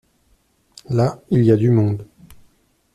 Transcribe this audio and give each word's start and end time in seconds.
Là, 0.89 1.21
il 1.29 1.43
y 1.43 1.51
a 1.51 1.55
du 1.55 1.69
monde. 1.69 2.07